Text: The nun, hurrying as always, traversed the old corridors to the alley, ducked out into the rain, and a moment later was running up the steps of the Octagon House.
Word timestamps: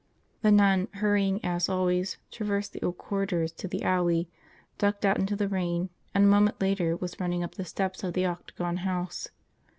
The 0.41 0.51
nun, 0.51 0.87
hurrying 0.95 1.39
as 1.45 1.69
always, 1.69 2.17
traversed 2.31 2.73
the 2.73 2.81
old 2.81 2.97
corridors 2.97 3.51
to 3.51 3.67
the 3.67 3.83
alley, 3.83 4.27
ducked 4.79 5.05
out 5.05 5.19
into 5.19 5.35
the 5.35 5.47
rain, 5.47 5.91
and 6.15 6.23
a 6.23 6.27
moment 6.27 6.59
later 6.59 6.95
was 6.97 7.19
running 7.19 7.43
up 7.43 7.53
the 7.53 7.65
steps 7.65 8.03
of 8.03 8.13
the 8.13 8.25
Octagon 8.25 8.77
House. 8.77 9.27